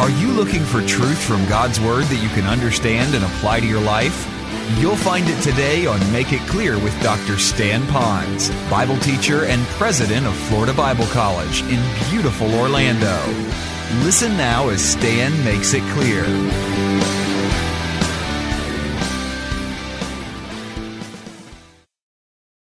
[0.00, 3.66] Are you looking for truth from God's Word that you can understand and apply to
[3.66, 4.26] your life?
[4.78, 7.36] You'll find it today on Make It Clear with Dr.
[7.36, 11.78] Stan Ponz, Bible teacher and president of Florida Bible College in
[12.08, 13.14] beautiful Orlando.
[14.02, 16.24] Listen now as Stan makes it clear.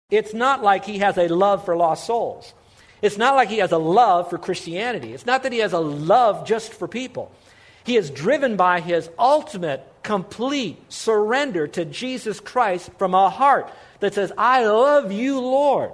[0.10, 2.56] It's not like he has a love for lost souls.
[3.02, 5.14] It's not like he has a love for Christianity.
[5.14, 7.32] It's not that he has a love just for people.
[7.84, 14.14] He is driven by his ultimate, complete surrender to Jesus Christ from a heart that
[14.14, 15.92] says, I love you, Lord.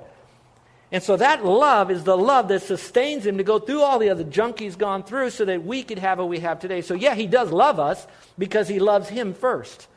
[0.91, 4.11] And so that love is the love that sustains him to go through all the
[4.11, 6.81] other junk he's gone through so that we could have what we have today.
[6.81, 8.05] So, yeah, he does love us
[8.37, 9.87] because he loves him first.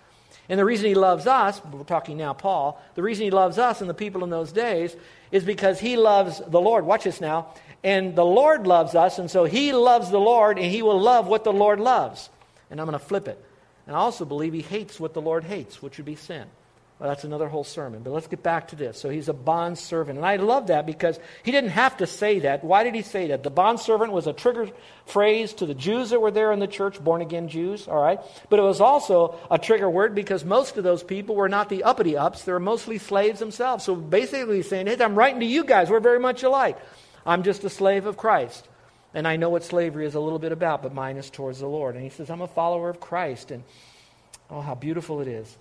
[0.48, 3.80] And the reason he loves us, we're talking now, Paul, the reason he loves us
[3.80, 4.94] and the people in those days
[5.32, 6.86] is because he loves the Lord.
[6.86, 7.48] Watch this now.
[7.82, 11.26] And the Lord loves us, and so he loves the Lord, and he will love
[11.26, 12.30] what the Lord loves.
[12.70, 13.44] And I'm going to flip it.
[13.86, 16.46] And I also believe he hates what the Lord hates, which would be sin.
[16.98, 18.02] Well, that's another whole sermon.
[18.02, 18.98] But let's get back to this.
[18.98, 20.16] So he's a bond servant.
[20.16, 22.64] And I love that because he didn't have to say that.
[22.64, 23.42] Why did he say that?
[23.42, 24.70] The bond servant was a trigger
[25.04, 28.18] phrase to the Jews that were there in the church, born again Jews, all right?
[28.48, 31.84] But it was also a trigger word because most of those people were not the
[31.84, 32.44] uppity ups.
[32.44, 33.84] They were mostly slaves themselves.
[33.84, 35.90] So basically he's saying, hey, I'm writing to you guys.
[35.90, 36.78] We're very much alike.
[37.26, 38.66] I'm just a slave of Christ.
[39.12, 41.66] And I know what slavery is a little bit about, but mine is towards the
[41.66, 41.94] Lord.
[41.94, 43.50] And he says, I'm a follower of Christ.
[43.50, 43.64] And
[44.48, 45.58] oh, how beautiful it is.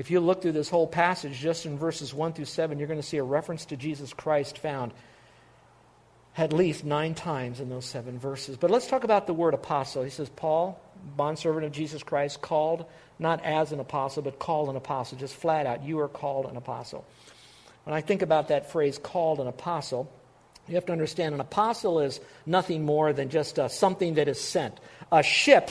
[0.00, 2.98] If you look through this whole passage, just in verses 1 through 7, you're going
[2.98, 4.94] to see a reference to Jesus Christ found
[6.38, 8.56] at least nine times in those seven verses.
[8.56, 10.02] But let's talk about the word apostle.
[10.02, 10.80] He says, Paul,
[11.18, 12.86] bondservant of Jesus Christ, called
[13.18, 15.18] not as an apostle, but called an apostle.
[15.18, 17.04] Just flat out, you are called an apostle.
[17.84, 20.10] When I think about that phrase, called an apostle,
[20.66, 24.40] you have to understand an apostle is nothing more than just uh, something that is
[24.40, 24.80] sent.
[25.12, 25.70] A ship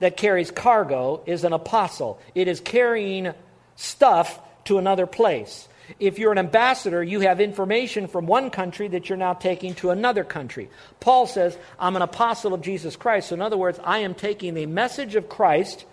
[0.00, 3.34] that carries cargo is an apostle, it is carrying
[3.78, 5.68] stuff to another place.
[5.98, 9.90] If you're an ambassador, you have information from one country that you're now taking to
[9.90, 10.68] another country.
[11.00, 13.28] Paul says, I'm an apostle of Jesus Christ.
[13.28, 15.86] So, in other words, I am taking the message of Christ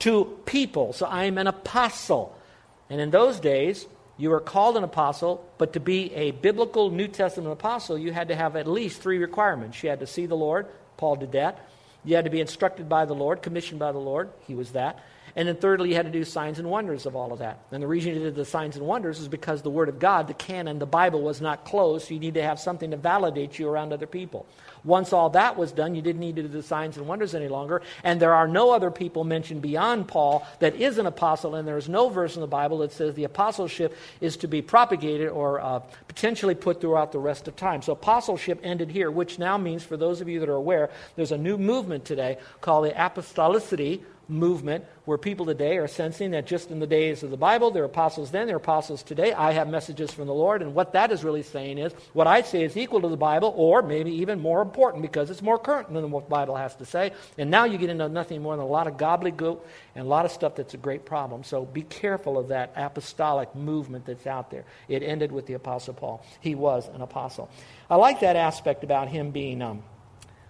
[0.00, 0.92] to people.
[0.92, 2.38] So, I am an apostle.
[2.88, 3.86] And in those days,
[4.18, 8.28] you were called an apostle, but to be a biblical New Testament apostle, you had
[8.28, 9.82] to have at least three requirements.
[9.82, 10.66] You had to see the Lord.
[10.98, 11.66] Paul did that.
[12.04, 14.30] You had to be instructed by the Lord, commissioned by the Lord.
[14.46, 15.02] He was that.
[15.36, 17.58] And then thirdly, you had to do signs and wonders of all of that.
[17.72, 20.28] And the reason you did the signs and wonders is because the Word of God,
[20.28, 23.58] the canon, the Bible was not closed, so you need to have something to validate
[23.58, 24.46] you around other people.
[24.84, 27.48] Once all that was done, you didn't need to do the signs and wonders any
[27.48, 27.82] longer.
[28.04, 31.78] And there are no other people mentioned beyond Paul that is an apostle, and there
[31.78, 35.60] is no verse in the Bible that says the apostleship is to be propagated or
[35.60, 37.82] uh, potentially put throughout the rest of time.
[37.82, 41.32] So apostleship ended here, which now means, for those of you that are aware, there's
[41.32, 46.70] a new movement today called the apostolicity movement where people today are sensing that just
[46.70, 49.32] in the days of the Bible, there apostles then, there are apostles today.
[49.32, 52.42] I have messages from the Lord, and what that is really saying is what I
[52.42, 55.92] say is equal to the Bible, or maybe even more important because it's more current
[55.92, 57.12] than what the Bible has to say.
[57.36, 59.60] And now you get into nothing more than a lot of gobbledygook
[59.94, 61.44] and a lot of stuff that's a great problem.
[61.44, 64.64] So be careful of that apostolic movement that's out there.
[64.88, 66.24] It ended with the Apostle Paul.
[66.40, 67.50] He was an apostle.
[67.90, 69.82] I like that aspect about him being um,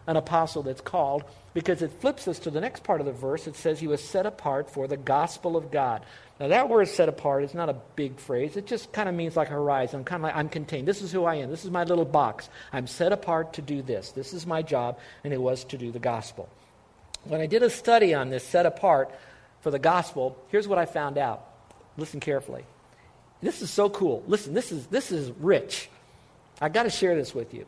[0.06, 1.24] an apostle that's called
[1.54, 3.46] because it flips us to the next part of the verse.
[3.46, 6.04] It says he was set apart for the gospel of God.
[6.40, 8.56] Now, that word set apart is not a big phrase.
[8.56, 10.88] It just kind of means like a horizon, kind of like I'm contained.
[10.88, 11.50] This is who I am.
[11.50, 12.48] This is my little box.
[12.72, 14.10] I'm set apart to do this.
[14.10, 16.48] This is my job, and it was to do the gospel.
[17.22, 19.14] When I did a study on this set apart
[19.60, 21.46] for the gospel, here's what I found out.
[21.96, 22.64] Listen carefully.
[23.40, 24.24] This is so cool.
[24.26, 25.88] Listen, this is, this is rich.
[26.60, 27.64] I got to share this with you.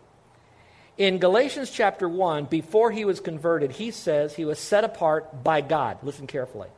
[0.99, 5.61] In Galatians chapter 1, before he was converted, he says he was set apart by
[5.61, 5.99] God.
[6.03, 6.69] Listen carefully.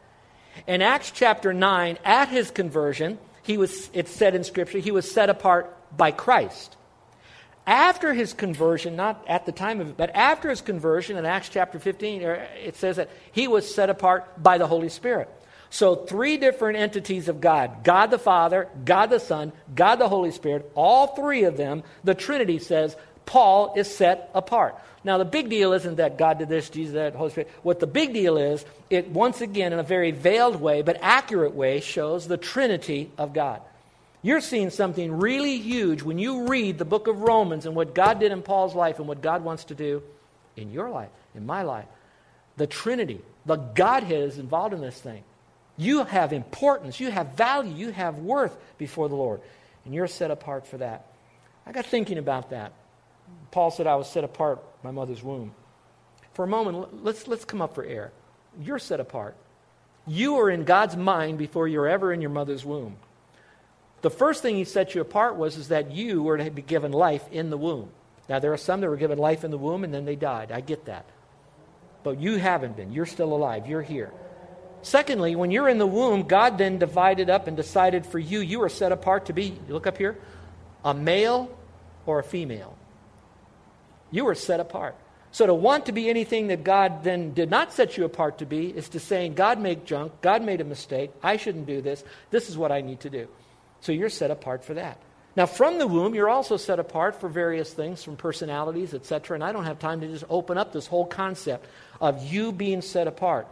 [0.67, 5.09] In Acts chapter 9, at his conversion, he was, it's said in Scripture, he was
[5.09, 6.77] set apart by Christ.
[7.65, 11.51] After his conversion, not at the time of it, but after his conversion in Acts
[11.51, 15.29] chapter 15, er, it says that he was set apart by the Holy Spirit.
[15.71, 20.31] So, three different entities of God God the Father, God the Son, God the Holy
[20.31, 22.97] Spirit, all three of them, the Trinity says,
[23.29, 24.75] Paul is set apart.
[25.05, 27.51] Now, the big deal isn't that God did this, Jesus that, Holy Spirit.
[27.63, 31.53] What the big deal is, it once again, in a very veiled way, but accurate
[31.55, 33.61] way, shows the Trinity of God.
[34.23, 38.19] You're seeing something really huge when you read the book of Romans and what God
[38.19, 40.03] did in Paul's life and what God wants to do
[40.57, 41.87] in your life, in my life.
[42.57, 45.23] The Trinity, the Godhead is involved in this thing.
[45.77, 49.43] You have importance, you have value, you have worth before the Lord,
[49.85, 51.05] and you're set apart for that.
[51.67, 52.73] I got thinking about that.
[53.51, 55.53] Paul said, I was set apart my mother's womb.
[56.33, 58.13] for a moment, let's, let's come up for air.
[58.61, 59.37] You're set apart.
[60.07, 62.97] You are in God's mind before you're ever in your mother's womb.
[64.01, 66.93] The first thing he set you apart was is that you were to be given
[66.93, 67.91] life in the womb.
[68.29, 70.53] Now, there are some that were given life in the womb and then they died.
[70.53, 71.05] I get that.
[72.05, 72.93] But you haven't been.
[72.93, 73.67] You're still alive.
[73.67, 74.13] You're here.
[74.83, 78.63] Secondly, when you're in the womb, God then divided up and decided for you, you
[78.63, 80.17] are set apart to be, look up here,
[80.85, 81.51] a male
[82.07, 82.78] or a female.
[84.11, 84.97] You are set apart.
[85.31, 88.47] So to want to be anything that God then did not set you apart to
[88.47, 92.03] be is to saying, God made junk, God made a mistake, I shouldn't do this,
[92.31, 93.29] this is what I need to do.
[93.81, 94.99] So you're set apart for that.
[95.37, 99.37] Now, from the womb, you're also set apart for various things, from personalities, etc.
[99.37, 101.67] And I don't have time to just open up this whole concept
[102.01, 103.47] of you being set apart.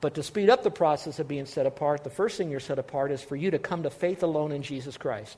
[0.00, 2.78] But to speed up the process of being set apart, the first thing you're set
[2.78, 5.36] apart is for you to come to faith alone in Jesus Christ.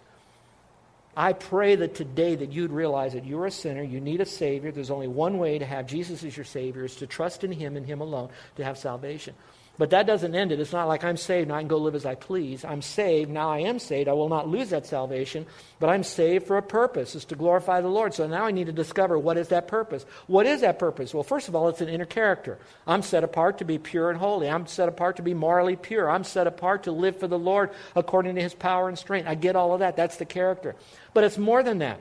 [1.16, 4.70] I pray that today that you'd realize that you're a sinner, you need a Savior.
[4.70, 7.76] There's only one way to have Jesus as your Savior, is to trust in Him
[7.76, 9.34] and Him alone to have salvation.
[9.78, 10.60] But that doesn't end it.
[10.60, 12.66] It's not like I'm saved and I can go live as I please.
[12.66, 13.30] I'm saved.
[13.30, 14.08] Now I am saved.
[14.08, 15.46] I will not lose that salvation,
[15.78, 17.14] but I'm saved for a purpose.
[17.14, 18.12] It's to glorify the Lord.
[18.12, 20.04] So now I need to discover what is that purpose.
[20.26, 21.14] What is that purpose?
[21.14, 22.58] Well, first of all, it's an inner character.
[22.86, 24.50] I'm set apart to be pure and holy.
[24.50, 26.10] I'm set apart to be morally pure.
[26.10, 29.28] I'm set apart to live for the Lord according to his power and strength.
[29.28, 29.96] I get all of that.
[29.96, 30.76] That's the character.
[31.14, 32.00] But it's more than that.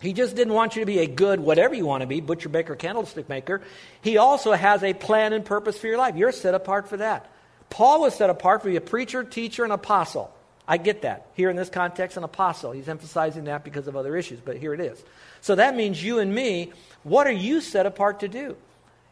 [0.00, 2.48] He just didn't want you to be a good whatever you want to be, butcher,
[2.48, 3.62] baker, candlestick maker.
[4.00, 6.16] He also has a plan and purpose for your life.
[6.16, 7.30] You're set apart for that.
[7.70, 10.32] Paul was set apart to be a preacher, teacher, and apostle.
[10.66, 11.26] I get that.
[11.34, 12.72] Here in this context, an apostle.
[12.72, 15.02] He's emphasizing that because of other issues, but here it is.
[15.40, 16.72] So that means you and me,
[17.02, 18.56] what are you set apart to do?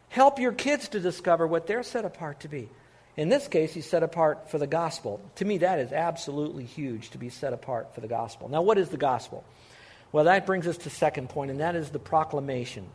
[0.09, 2.69] Help your kids to discover what they're set apart to be.
[3.17, 5.19] In this case, he's set apart for the gospel.
[5.35, 8.47] To me, that is absolutely huge to be set apart for the gospel.
[8.47, 9.43] Now, what is the gospel?
[10.11, 12.87] Well, that brings us to second point, and that is the proclamation.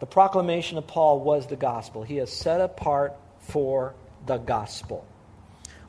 [0.00, 2.02] The proclamation of Paul was the gospel.
[2.02, 3.94] He is set apart for
[4.26, 5.06] the gospel.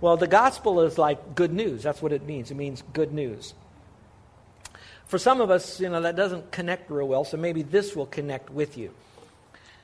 [0.01, 1.81] Well, the gospel is like good news.
[1.81, 2.51] That's what it means.
[2.51, 3.53] It means good news.
[5.05, 8.05] For some of us, you know, that doesn't connect real well, so maybe this will
[8.05, 8.91] connect with you.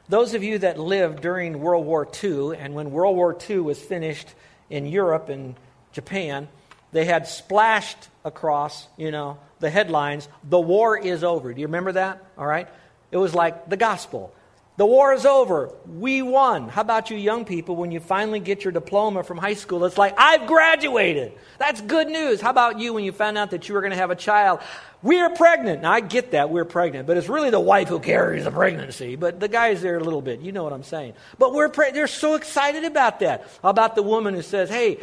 [0.09, 3.79] Those of you that lived during World War II, and when World War II was
[3.79, 4.27] finished
[4.69, 5.55] in Europe and
[5.91, 6.47] Japan,
[6.91, 11.53] they had splashed across, you know, the headlines, the war is over.
[11.53, 12.23] Do you remember that?
[12.37, 12.67] All right?
[13.11, 14.33] It was like the gospel.
[14.77, 15.73] The war is over.
[15.85, 16.69] We won.
[16.69, 19.83] How about you young people when you finally get your diploma from high school?
[19.83, 21.33] It's like, I've graduated.
[21.57, 22.39] That's good news.
[22.39, 24.61] How about you when you found out that you were going to have a child?
[25.01, 25.81] We're pregnant.
[25.81, 26.49] Now, I get that.
[26.49, 27.07] We're pregnant.
[27.07, 29.17] But it's really the wife who carries the pregnancy.
[29.17, 30.39] But the guy's there a little bit.
[30.39, 31.11] You know what I'm saying.
[31.37, 33.49] But we're pre- they're so excited about that.
[33.61, 34.99] How about the woman who says, hey,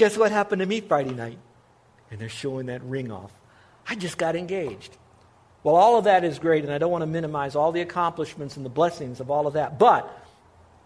[0.00, 1.38] guess what happened to me Friday night?
[2.10, 3.32] and they're showing that ring off.
[3.88, 4.96] I just got engaged.
[5.62, 8.56] Well, all of that is great, and I don't want to minimize all the accomplishments
[8.56, 9.78] and the blessings of all of that.
[9.78, 10.10] But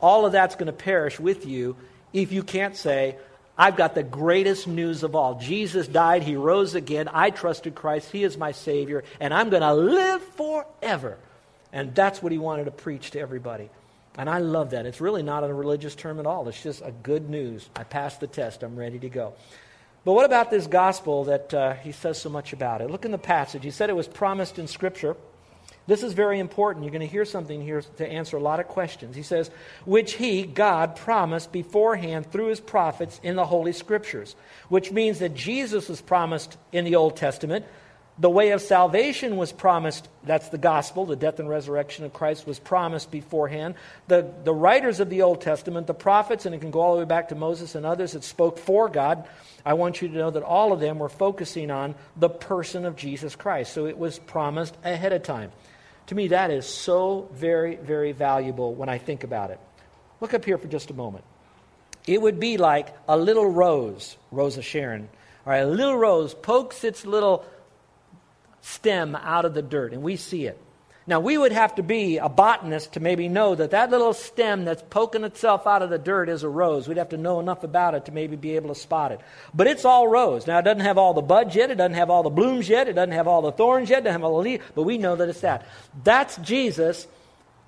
[0.00, 1.76] all of that's going to perish with you
[2.12, 3.16] if you can't say,
[3.56, 5.38] I've got the greatest news of all.
[5.38, 7.08] Jesus died, He rose again.
[7.12, 11.16] I trusted Christ, He is my Savior, and I'm going to live forever.
[11.72, 13.70] And that's what He wanted to preach to everybody.
[14.16, 14.86] And I love that.
[14.86, 16.48] It's really not a religious term at all.
[16.48, 17.68] It's just a good news.
[17.74, 18.62] I passed the test.
[18.62, 19.34] I'm ready to go.
[20.04, 22.90] But what about this gospel that uh, he says so much about it?
[22.90, 23.64] Look in the passage.
[23.64, 25.16] He said it was promised in Scripture.
[25.86, 26.84] This is very important.
[26.84, 29.16] You're going to hear something here to answer a lot of questions.
[29.16, 29.50] He says,
[29.84, 34.34] which he, God, promised beforehand through his prophets in the Holy Scriptures,
[34.68, 37.66] which means that Jesus was promised in the Old Testament.
[38.16, 42.46] The way of salvation was promised, that's the gospel, the death and resurrection of Christ
[42.46, 43.74] was promised beforehand.
[44.06, 47.00] The, the writers of the Old Testament, the prophets, and it can go all the
[47.00, 49.26] way back to Moses and others that spoke for God,
[49.64, 52.94] I want you to know that all of them were focusing on the person of
[52.94, 53.72] Jesus Christ.
[53.72, 55.50] So it was promised ahead of time.
[56.08, 59.58] To me, that is so very, very valuable when I think about it.
[60.20, 61.24] Look up here for just a moment.
[62.06, 65.08] It would be like a little rose, Rosa Sharon,
[65.46, 67.44] all right, a little rose pokes its little
[68.64, 70.58] stem out of the dirt, and we see it.
[71.06, 74.64] Now, we would have to be a botanist to maybe know that that little stem
[74.64, 76.88] that's poking itself out of the dirt is a rose.
[76.88, 79.20] We'd have to know enough about it to maybe be able to spot it.
[79.52, 80.46] But it's all rose.
[80.46, 81.70] Now, it doesn't have all the buds yet.
[81.70, 82.88] It doesn't have all the blooms yet.
[82.88, 83.98] It doesn't have all the thorns yet.
[83.98, 84.64] It doesn't have all the leaves.
[84.74, 85.66] But we know that it's that.
[86.02, 87.06] That's Jesus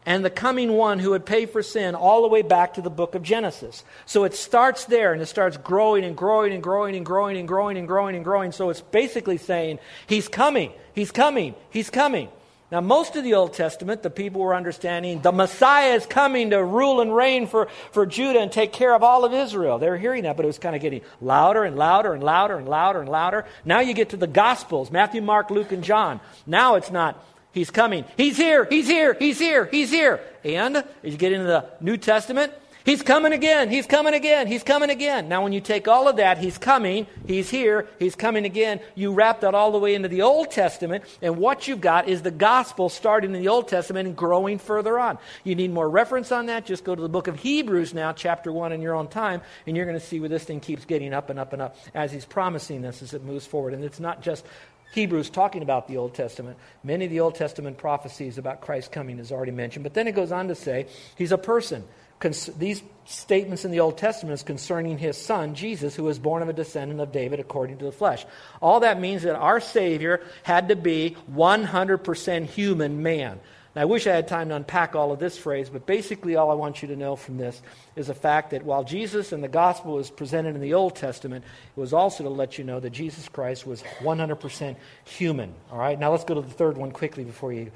[0.07, 2.89] and the coming one who would pay for sin all the way back to the
[2.89, 3.85] book of Genesis.
[4.07, 7.49] So it starts there and it starts growing and growing and growing and growing and
[7.49, 8.53] growing and growing and growing.
[8.53, 12.29] So it's basically saying, He's coming, He's coming, He's coming.
[12.71, 16.63] Now, most of the Old Testament, the people were understanding the Messiah is coming to
[16.65, 19.79] rule and reign for, for Judah and take care of all of Israel.
[19.79, 22.57] They were hearing that, but it was kind of getting louder and louder and louder
[22.57, 23.45] and louder and louder.
[23.65, 26.21] Now you get to the Gospels Matthew, Mark, Luke, and John.
[26.45, 27.25] Now it's not
[27.57, 28.05] He's coming.
[28.19, 28.67] He's here.
[28.67, 29.17] He's here.
[29.19, 29.65] He's here.
[29.65, 30.21] He's here.
[30.45, 32.53] And as you get into the New Testament,
[32.85, 33.71] He's coming again.
[33.71, 34.47] He's coming again.
[34.47, 35.27] He's coming again.
[35.31, 39.15] Now, when you take all of that, He's coming, He's here, He's coming again, you
[39.15, 42.31] wrap that all the way into the Old Testament, and what you've got is the
[42.31, 45.19] gospel starting in the Old Testament and growing further on.
[45.43, 46.67] You need more reference on that?
[46.67, 49.77] Just go to the book of Hebrews now, chapter 1, in your own time, and
[49.77, 52.13] you're going to see where this thing keeps getting up and up and up as
[52.13, 53.73] He's promising this as it moves forward.
[53.73, 54.45] And it's not just
[54.93, 56.57] Hebrews talking about the Old Testament.
[56.83, 59.83] Many of the Old Testament prophecies about Christ coming is already mentioned.
[59.83, 61.85] But then it goes on to say he's a person
[62.21, 66.49] these statements in the Old Testament is concerning his son, Jesus, who was born of
[66.49, 68.25] a descendant of David according to the flesh.
[68.61, 73.38] All that means that our Savior had to be 100% human man.
[73.76, 76.50] Now, I wish I had time to unpack all of this phrase, but basically, all
[76.50, 77.61] I want you to know from this
[77.95, 81.45] is the fact that while Jesus and the gospel was presented in the Old Testament,
[81.45, 85.54] it was also to let you know that Jesus Christ was 100% human.
[85.71, 87.71] All right, now let's go to the third one quickly before you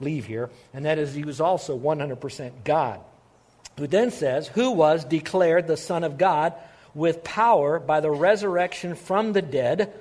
[0.00, 3.00] leave here, and that is he was also 100% God
[3.78, 6.54] who then says, Who was declared the Son of God
[6.94, 9.92] with power by the resurrection from the dead,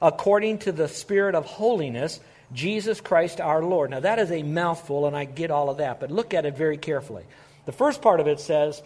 [0.00, 2.20] according to the Spirit of holiness,
[2.52, 3.90] Jesus Christ our Lord.
[3.90, 6.56] Now, that is a mouthful, and I get all of that, but look at it
[6.56, 7.24] very carefully.
[7.66, 8.82] The first part of it says,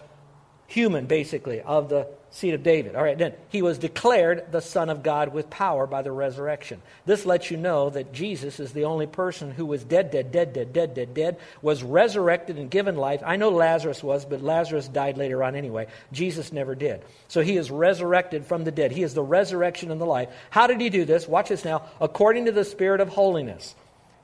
[0.66, 2.96] human, basically, of the seed of David.
[2.96, 6.80] All right, then, he was declared the Son of God with power by the resurrection.
[7.04, 10.54] This lets you know that Jesus is the only person who was dead, dead, dead,
[10.54, 13.22] dead, dead, dead, dead, was resurrected and given life.
[13.24, 15.88] I know Lazarus was, but Lazarus died later on anyway.
[16.10, 17.02] Jesus never did.
[17.28, 18.92] So he is resurrected from the dead.
[18.92, 20.30] He is the resurrection and the life.
[20.48, 21.28] How did he do this?
[21.28, 21.82] Watch this now.
[22.00, 23.74] According to the Spirit of holiness,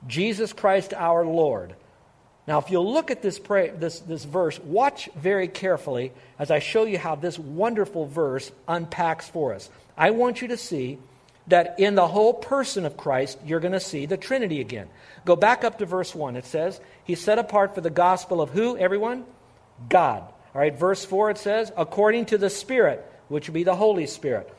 [0.07, 1.75] Jesus Christ our Lord
[2.49, 6.57] now, if you'll look at this, pray, this, this verse, watch very carefully as I
[6.57, 9.69] show you how this wonderful verse unpacks for us.
[9.95, 10.97] I want you to see
[11.45, 14.87] that in the whole person of Christ, you're going to see the Trinity again.
[15.25, 16.37] Go back up to verse 1.
[16.37, 19.25] It says, He's set apart for the gospel of who, everyone?
[19.87, 20.23] God.
[20.55, 24.07] All right, verse 4 it says, according to the Spirit, which would be the Holy
[24.07, 24.51] Spirit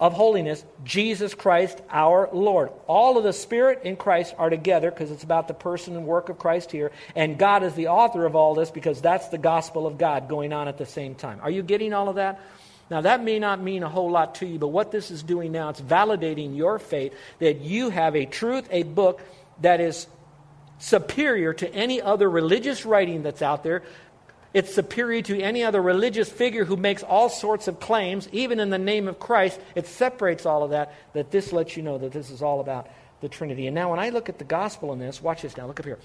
[0.00, 2.70] of holiness, Jesus Christ our Lord.
[2.86, 6.30] All of the Spirit in Christ are together because it's about the person and work
[6.30, 6.90] of Christ here.
[7.14, 10.54] And God is the author of all this because that's the gospel of God going
[10.54, 11.38] on at the same time.
[11.42, 12.40] Are you getting all of that?
[12.90, 15.52] Now, that may not mean a whole lot to you, but what this is doing
[15.52, 19.20] now, it's validating your faith that you have a truth, a book
[19.60, 20.08] that is
[20.78, 23.82] superior to any other religious writing that's out there
[24.52, 28.70] it's superior to any other religious figure who makes all sorts of claims, even in
[28.70, 29.60] the name of Christ.
[29.74, 32.88] It separates all of that, that this lets you know that this is all about
[33.20, 33.66] the Trinity.
[33.66, 35.86] And now, when I look at the gospel in this, watch this now, look up
[35.86, 35.98] here.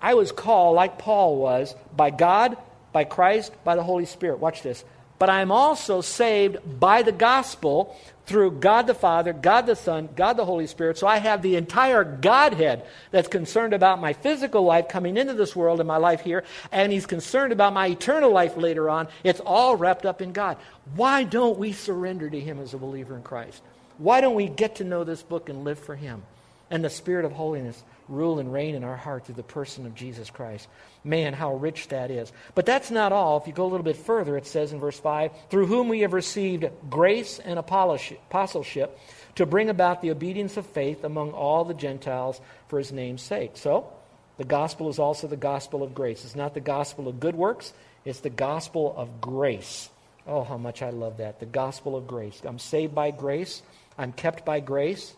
[0.00, 2.56] I was called, like Paul was, by God,
[2.92, 4.38] by Christ, by the Holy Spirit.
[4.38, 4.84] Watch this.
[5.18, 10.08] But I am also saved by the gospel through God the Father, God the Son,
[10.16, 10.96] God the Holy Spirit.
[10.98, 15.54] So I have the entire Godhead that's concerned about my physical life coming into this
[15.54, 19.08] world and my life here, and He's concerned about my eternal life later on.
[19.22, 20.56] It's all wrapped up in God.
[20.96, 23.62] Why don't we surrender to Him as a believer in Christ?
[23.98, 26.22] Why don't we get to know this book and live for Him?
[26.70, 29.94] And the Spirit of holiness rule and reign in our heart through the person of
[29.94, 30.68] Jesus Christ.
[31.04, 32.32] Man, how rich that is.
[32.54, 33.38] But that's not all.
[33.38, 36.00] If you go a little bit further, it says in verse 5 through whom we
[36.00, 38.98] have received grace and apostleship
[39.34, 43.52] to bring about the obedience of faith among all the Gentiles for his name's sake.
[43.56, 43.92] So,
[44.36, 46.24] the gospel is also the gospel of grace.
[46.24, 47.72] It's not the gospel of good works,
[48.04, 49.88] it's the gospel of grace.
[50.26, 51.38] Oh, how much I love that.
[51.38, 52.40] The gospel of grace.
[52.44, 53.62] I'm saved by grace,
[53.98, 55.14] I'm kept by grace,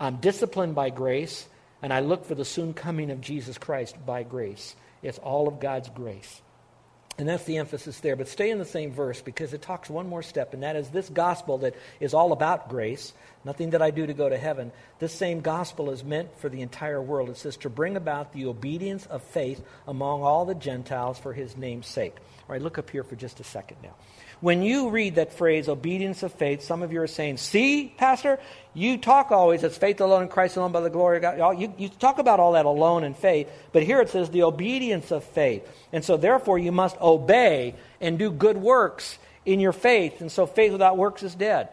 [0.00, 1.46] I'm disciplined by grace,
[1.86, 4.74] and I look for the soon coming of Jesus Christ by grace.
[5.04, 6.42] It's all of God's grace.
[7.16, 8.16] And that's the emphasis there.
[8.16, 10.88] But stay in the same verse because it talks one more step, and that is
[10.88, 13.14] this gospel that is all about grace,
[13.46, 14.72] nothing that I do to go to heaven.
[14.98, 17.30] This same gospel is meant for the entire world.
[17.30, 21.56] It says to bring about the obedience of faith among all the Gentiles for his
[21.56, 22.16] name's sake.
[22.16, 23.94] All right, look up here for just a second now.
[24.40, 28.38] When you read that phrase, obedience of faith, some of you are saying, See, Pastor,
[28.74, 31.58] you talk always, it's faith alone in Christ alone by the glory of God.
[31.58, 35.10] You, you talk about all that alone in faith, but here it says the obedience
[35.12, 35.66] of faith.
[35.92, 40.20] And so, therefore, you must obey and do good works in your faith.
[40.20, 41.70] And so, faith without works is dead.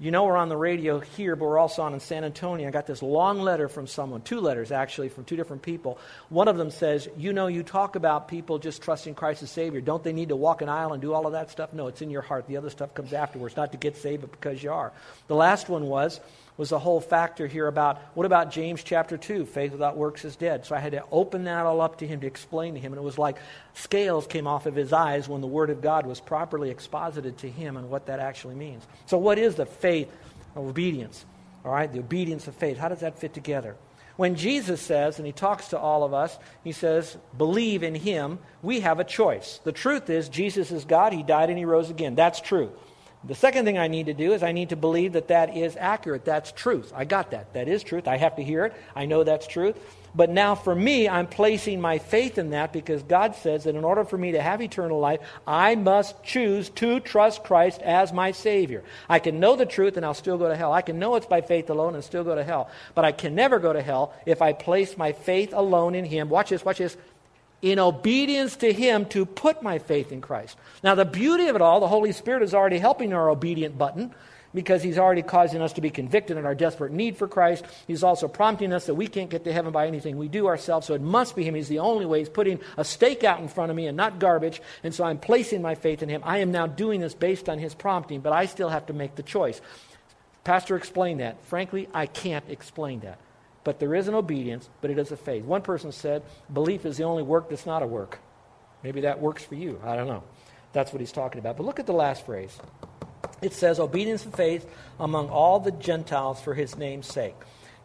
[0.00, 2.66] You know, we're on the radio here, but we're also on in San Antonio.
[2.66, 5.98] I got this long letter from someone, two letters actually, from two different people.
[6.30, 9.80] One of them says, You know, you talk about people just trusting Christ as Savior.
[9.80, 11.72] Don't they need to walk an aisle and do all of that stuff?
[11.72, 12.48] No, it's in your heart.
[12.48, 14.92] The other stuff comes afterwards, not to get saved, but because you are.
[15.28, 16.18] The last one was,
[16.56, 19.46] was the whole factor here about what about James chapter 2?
[19.46, 20.64] Faith without works is dead.
[20.64, 22.92] So I had to open that all up to him to explain to him.
[22.92, 23.38] And it was like
[23.74, 27.50] scales came off of his eyes when the Word of God was properly exposited to
[27.50, 28.84] him and what that actually means.
[29.06, 30.10] So, what is the faith
[30.56, 31.26] obedience?
[31.62, 32.78] All right, the obedience of faith.
[32.78, 33.76] How does that fit together?
[34.16, 38.38] When Jesus says, and he talks to all of us, he says, believe in him,
[38.62, 39.60] we have a choice.
[39.62, 42.14] The truth is, Jesus is God, he died and he rose again.
[42.14, 42.72] That's true.
[43.24, 45.76] The second thing I need to do is I need to believe that that is
[45.76, 46.24] accurate.
[46.24, 46.90] That's truth.
[46.96, 47.52] I got that.
[47.52, 48.08] That is truth.
[48.08, 48.72] I have to hear it.
[48.96, 49.76] I know that's truth.
[50.14, 53.84] But now for me, I'm placing my faith in that because God says that in
[53.84, 58.30] order for me to have eternal life, I must choose to trust Christ as my
[58.30, 58.84] Savior.
[59.08, 60.72] I can know the truth and I'll still go to hell.
[60.72, 62.70] I can know it's by faith alone and still go to hell.
[62.94, 66.28] But I can never go to hell if I place my faith alone in Him.
[66.28, 66.96] Watch this, watch this.
[67.60, 70.56] In obedience to Him to put my faith in Christ.
[70.82, 74.14] Now, the beauty of it all, the Holy Spirit is already helping our obedient button
[74.54, 77.64] because he's already causing us to be convicted in our desperate need for Christ.
[77.86, 80.86] He's also prompting us that we can't get to heaven by anything we do ourselves,
[80.86, 81.54] so it must be him.
[81.54, 82.20] He's the only way.
[82.20, 85.18] He's putting a stake out in front of me and not garbage, and so I'm
[85.18, 86.22] placing my faith in him.
[86.24, 89.16] I am now doing this based on his prompting, but I still have to make
[89.16, 89.60] the choice.
[90.44, 91.42] Pastor explained that.
[91.44, 93.18] Frankly, I can't explain that.
[93.64, 95.44] But there is an obedience, but it is a faith.
[95.44, 98.18] One person said, belief is the only work that's not a work.
[98.82, 99.80] Maybe that works for you.
[99.82, 100.22] I don't know.
[100.74, 101.56] That's what he's talking about.
[101.56, 102.58] But look at the last phrase
[103.44, 104.66] it says, obedience and faith
[104.98, 107.34] among all the Gentiles for his name's sake.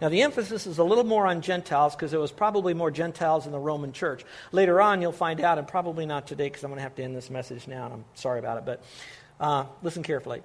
[0.02, 3.46] Now, the emphasis is a little more on Gentiles because there was probably more Gentiles
[3.46, 4.24] in the Roman church.
[4.54, 7.04] Later on, you'll find out, and probably not today because I'm going to have to
[7.04, 8.84] end this message now, and I'm sorry about it, but
[9.42, 10.42] uh, listen carefully.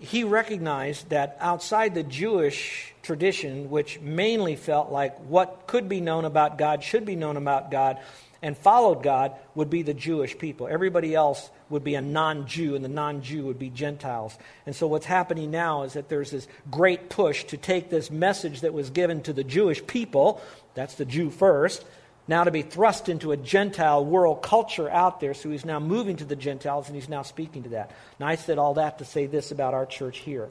[0.00, 6.24] He recognized that outside the Jewish tradition, which mainly felt like what could be known
[6.24, 7.98] about God should be known about God,
[8.42, 10.66] and followed God would be the Jewish people.
[10.66, 14.36] Everybody else would be a non Jew, and the non Jew would be Gentiles.
[14.66, 18.62] And so, what's happening now is that there's this great push to take this message
[18.62, 20.40] that was given to the Jewish people,
[20.74, 21.84] that's the Jew first,
[22.28, 25.34] now to be thrust into a Gentile world culture out there.
[25.34, 27.90] So, he's now moving to the Gentiles, and he's now speaking to that.
[28.18, 30.48] Now, I said all that to say this about our church here.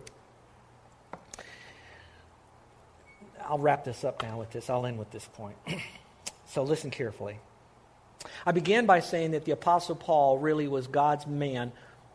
[3.44, 4.70] I'll wrap this up now with this.
[4.70, 5.56] I'll end with this point.
[6.50, 7.40] so, listen carefully.
[8.46, 11.72] I began by saying that the Apostle Paul really was God's man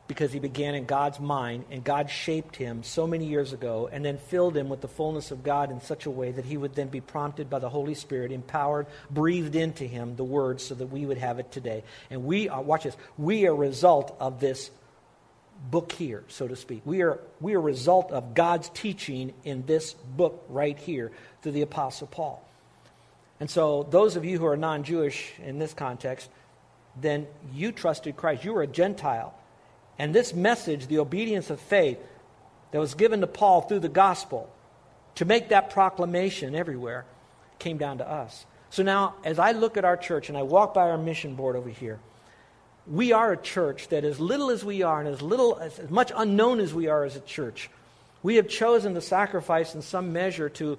[0.07, 4.05] because he began in God's mind and God shaped him so many years ago and
[4.05, 6.75] then filled him with the fullness of God in such a way that he would
[6.75, 10.87] then be prompted by the Holy Spirit, empowered, breathed into him the word so that
[10.87, 11.85] we would have it today.
[12.11, 14.71] And we are, watch this, we are a result of this
[15.71, 16.83] book here, so to speak.
[16.85, 21.53] We are, we are a result of God's teaching in this book right here through
[21.53, 22.47] the Apostle Paul.
[23.41, 26.31] And so, those of you who are non Jewish in this context,
[27.01, 28.45] then you trusted Christ.
[28.45, 29.35] You were a Gentile.
[29.99, 31.99] And this message, the obedience of faith
[32.71, 34.51] that was given to Paul through the gospel
[35.17, 37.05] to make that proclamation everywhere,
[37.59, 38.47] came down to us.
[38.71, 41.55] So now, as I look at our church and I walk by our mission board
[41.55, 42.01] over here,
[42.87, 45.91] we are a church that, as little as we are and as little, as, as
[45.91, 47.71] much unknown as we are as a church,
[48.23, 50.79] we have chosen to sacrifice in some measure to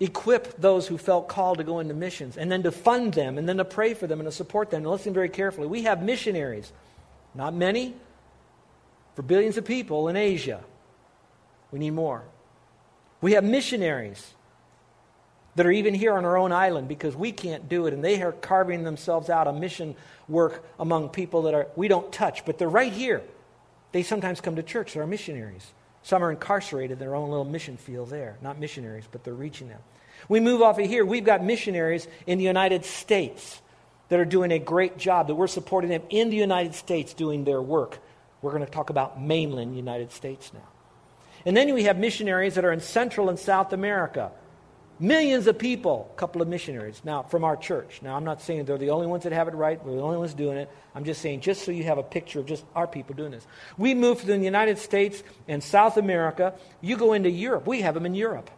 [0.00, 3.48] equip those who felt called to go into missions, and then to fund them, and
[3.48, 4.82] then to pray for them and to support them.
[4.82, 5.66] And listen very carefully.
[5.66, 6.72] We have missionaries,
[7.34, 7.94] not many,
[9.14, 10.62] for billions of people in Asia.
[11.70, 12.22] We need more.
[13.20, 14.34] We have missionaries
[15.56, 18.20] that are even here on our own island because we can't do it, and they
[18.22, 19.94] are carving themselves out a mission
[20.28, 23.22] work among people that are we don't touch, but they're right here.
[23.92, 24.94] They sometimes come to church.
[24.94, 25.72] They're missionaries.
[26.04, 28.36] Some are incarcerated in their own little mission field there.
[28.42, 29.80] Not missionaries, but they're reaching them.
[30.28, 31.04] We move off of here.
[31.04, 33.60] We've got missionaries in the United States
[34.10, 37.44] that are doing a great job, that we're supporting them in the United States doing
[37.44, 37.98] their work.
[38.42, 40.68] We're going to talk about mainland United States now.
[41.46, 44.30] And then we have missionaries that are in Central and South America.
[45.04, 47.02] Millions of people, a couple of missionaries.
[47.04, 48.00] Now, from our church.
[48.00, 49.78] Now, I'm not saying they're the only ones that have it right.
[49.84, 50.70] We're the only ones doing it.
[50.94, 53.46] I'm just saying, just so you have a picture of just our people doing this.
[53.76, 56.54] We moved from the United States and South America.
[56.80, 57.66] You go into Europe.
[57.66, 58.50] We have them in Europe.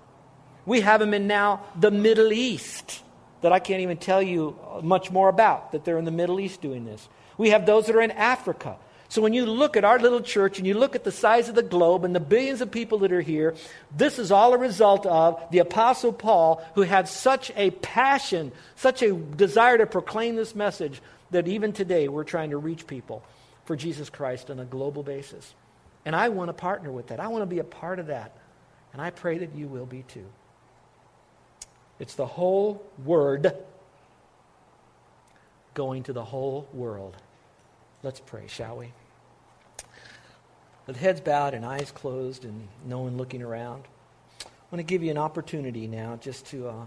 [0.67, 3.03] We have them in now the Middle East
[3.41, 6.63] that I can't even tell you much more about, that they're in the Middle East
[6.63, 7.09] doing this.
[7.39, 8.77] We have those that are in Africa.
[9.09, 11.55] So when you look at our little church and you look at the size of
[11.55, 13.55] the globe and the billions of people that are here,
[13.97, 19.03] this is all a result of the Apostle Paul, who had such a passion, such
[19.03, 23.23] a desire to proclaim this message, that even today we're trying to reach people
[23.65, 25.55] for Jesus Christ on a global basis.
[26.05, 27.21] And I want to partner with that.
[27.21, 28.37] I want to be a part of that.
[28.93, 30.27] And I pray that you will be too.
[31.99, 33.53] It's the whole word
[35.75, 37.17] going to the whole world.
[38.07, 38.93] Let's pray, shall we?
[40.87, 43.83] With heads bowed and eyes closed and no one looking around,
[44.45, 46.85] I want to give you an opportunity now just to uh,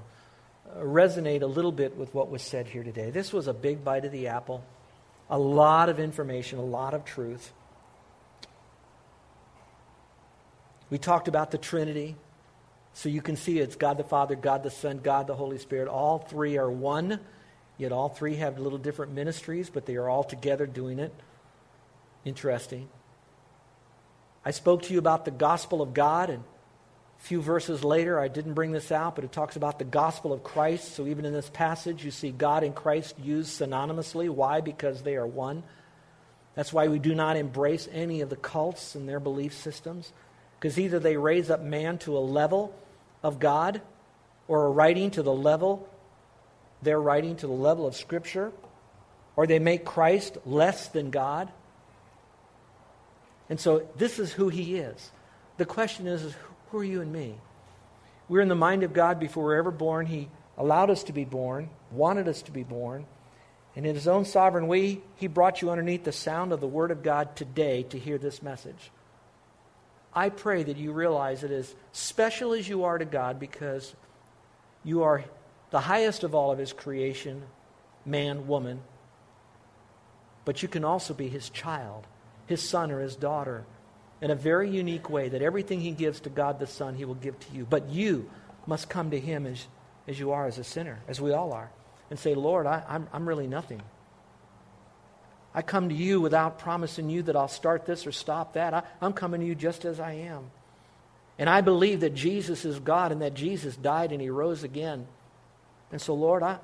[0.77, 3.10] resonate a little bit with what was said here today.
[3.10, 4.63] This was a big bite of the apple,
[5.29, 7.51] a lot of information, a lot of truth.
[10.89, 12.15] We talked about the Trinity,
[12.93, 15.89] So you can see it's God the Father, God the Son, God the Holy Spirit.
[15.89, 17.19] All three are one,
[17.80, 21.12] yet all three have little different ministries, but they are all together doing it.
[22.24, 22.89] Interesting.
[24.46, 26.44] I spoke to you about the gospel of God, and
[27.20, 30.32] a few verses later, I didn't bring this out, but it talks about the gospel
[30.32, 30.94] of Christ.
[30.94, 34.30] So even in this passage, you see God and Christ used synonymously.
[34.30, 34.62] Why?
[34.62, 35.63] Because they are one.
[36.56, 40.12] That's why we do not embrace any of the cults and their belief systems,
[40.58, 42.74] because either they raise up man to a level
[43.24, 43.82] of God
[44.48, 45.88] or are writing to the level,
[46.82, 48.52] they're writing to the level of Scripture,
[49.36, 51.52] or they make Christ less than God.
[53.50, 55.12] And so this is who he is.
[55.58, 56.36] The question is, is
[56.70, 57.36] who are you and me?
[58.28, 60.06] We're in the mind of God before we are ever born.
[60.06, 63.06] He allowed us to be born, wanted us to be born.
[63.76, 66.92] And in his own sovereign way, he brought you underneath the sound of the Word
[66.92, 68.92] of God today to hear this message.
[70.13, 73.96] I pray that you realize that as special as you are to God, because
[74.84, 75.24] you are
[75.71, 77.43] the highest of all of His creation,
[78.05, 78.82] man, woman,
[80.45, 82.08] but you can also be His child,
[82.47, 83.65] His son or His daughter,
[84.21, 87.15] in a very unique way, that everything He gives to God the Son, He will
[87.15, 87.65] give to you.
[87.69, 88.29] But you
[88.65, 89.65] must come to Him as,
[90.08, 91.71] as you are as a sinner, as we all are,
[92.10, 93.82] and say, Lord, I, I'm, I'm really nothing.
[95.53, 98.73] I come to you without promising you that I'll start this or stop that.
[98.73, 100.51] I, I'm coming to you just as I am.
[101.39, 105.08] And I believe that Jesus is God and that Jesus died and he rose again.
[105.91, 106.60] And so, Lord, I,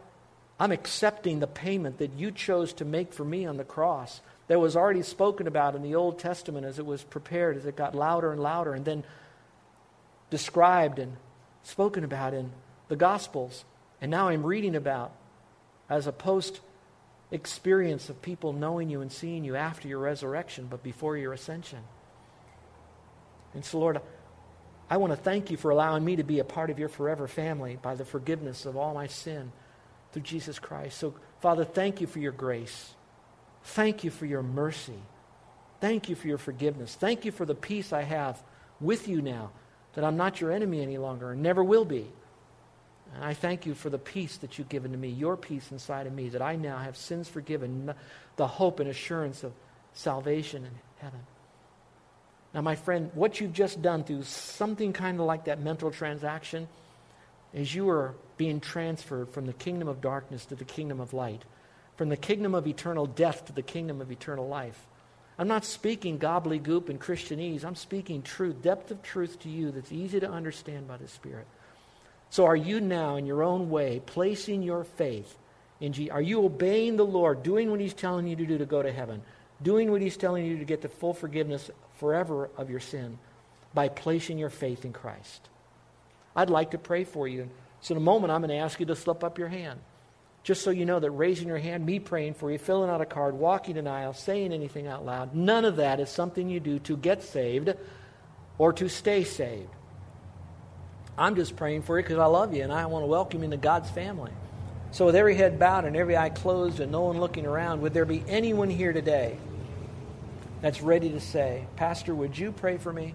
[0.59, 4.59] I'm accepting the payment that you chose to make for me on the cross that
[4.59, 7.95] was already spoken about in the Old Testament as it was prepared, as it got
[7.95, 9.03] louder and louder, and then
[10.29, 11.17] described and
[11.63, 12.51] spoken about in
[12.87, 13.65] the Gospels.
[14.01, 15.11] And now I'm reading about
[15.89, 16.61] as a post
[17.31, 21.79] experience of people knowing you and seeing you after your resurrection, but before your ascension.
[23.53, 23.99] And so, Lord,
[24.89, 27.27] I want to thank you for allowing me to be a part of your forever
[27.27, 29.51] family by the forgiveness of all my sin
[30.11, 30.97] through Jesus Christ.
[30.97, 32.93] So, Father, thank you for your grace.
[33.63, 34.99] Thank you for your mercy.
[35.81, 36.95] Thank you for your forgiveness.
[36.95, 38.41] Thank you for the peace I have
[38.79, 39.51] with you now,
[39.93, 42.07] that I'm not your enemy any longer and never will be.
[43.13, 46.05] And I thank you for the peace that you've given to me, your peace inside
[46.05, 47.93] of me, that I now have sins forgiven,
[48.35, 49.53] the hope and assurance of
[49.93, 51.21] salvation in heaven.
[52.55, 56.69] Now, my friend, what you've just done through something kind of like that mental transaction
[57.53, 61.43] is you are being transferred from the kingdom of darkness to the kingdom of light,
[61.97, 64.87] from the kingdom of eternal death to the kingdom of eternal life.
[65.37, 67.65] I'm not speaking gobbledygook and Christianese.
[67.65, 71.47] I'm speaking truth, depth of truth to you that's easy to understand by the Spirit.
[72.29, 75.37] So are you now, in your own way, placing your faith
[75.81, 76.13] in Jesus?
[76.13, 78.93] Are you obeying the Lord, doing what He's telling you to do to go to
[78.93, 79.23] heaven,
[79.61, 83.17] doing what He's telling you to get the full forgiveness forever of your sin
[83.73, 85.49] by placing your faith in Christ?
[86.35, 87.49] I'd like to pray for you.
[87.81, 89.79] So in a moment, I'm going to ask you to slip up your hand.
[90.43, 93.05] Just so you know that raising your hand, me praying for you, filling out a
[93.05, 96.77] card, walking an aisle, saying anything out loud, none of that is something you do
[96.79, 97.73] to get saved
[98.57, 99.69] or to stay saved.
[101.17, 103.45] I'm just praying for you because I love you and I want to welcome you
[103.45, 104.31] into God's family.
[104.95, 107.93] So, with every head bowed and every eye closed and no one looking around, would
[107.93, 109.37] there be anyone here today
[110.61, 113.13] that's ready to say, Pastor, would you pray for me?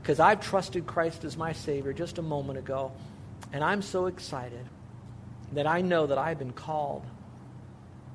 [0.00, 2.92] Because I've trusted Christ as my Savior just a moment ago,
[3.52, 4.64] and I'm so excited
[5.52, 7.04] that I know that I've been called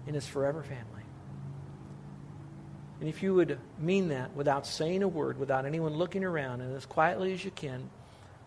[0.07, 1.03] in His forever family.
[3.01, 6.75] And if you would mean that without saying a word, without anyone looking around, and
[6.75, 7.87] as quietly as you can,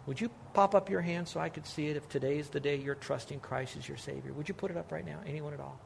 [0.06, 2.60] would you pop up your hand so I could see it if today is the
[2.60, 4.32] day you're trusting Christ as your Savior?
[4.32, 5.20] Would you put it up right now?
[5.26, 5.80] Anyone at all?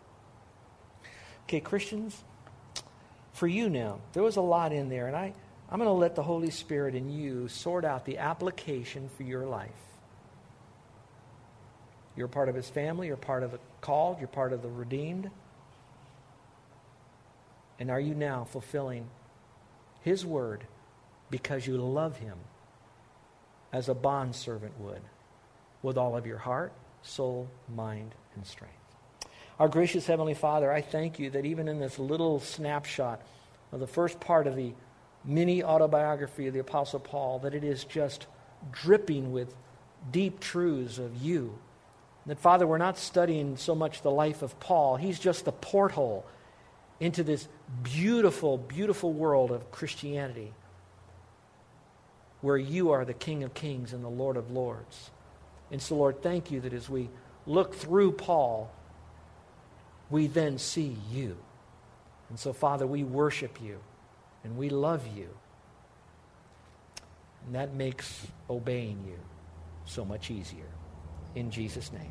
[1.44, 2.24] Okay, Christians,
[3.32, 5.32] for you now, there was a lot in there, and I,
[5.70, 9.46] I'm going to let the Holy Spirit in you sort out the application for your
[9.46, 9.70] life.
[12.16, 15.30] You're part of His family, you're part of the called, you're part of the redeemed.
[17.78, 19.08] And are you now fulfilling
[20.00, 20.66] His word
[21.30, 22.36] because you love Him?
[23.72, 25.02] As a bondservant would,
[25.82, 28.74] with all of your heart, soul, mind, and strength.
[29.58, 33.20] Our gracious Heavenly Father, I thank you that even in this little snapshot
[33.72, 34.72] of the first part of the
[35.24, 38.26] mini autobiography of the Apostle Paul, that it is just
[38.70, 39.54] dripping with
[40.10, 41.58] deep truths of you.
[42.26, 46.24] That, Father, we're not studying so much the life of Paul, he's just the porthole
[47.00, 47.48] into this
[47.82, 50.52] beautiful, beautiful world of Christianity
[52.40, 55.10] where you are the King of Kings and the Lord of Lords.
[55.70, 57.10] And so, Lord, thank you that as we
[57.46, 58.70] look through Paul,
[60.10, 61.36] we then see you.
[62.30, 63.78] And so, Father, we worship you
[64.44, 65.28] and we love you.
[67.46, 69.18] And that makes obeying you
[69.84, 70.68] so much easier.
[71.34, 72.10] In Jesus' name,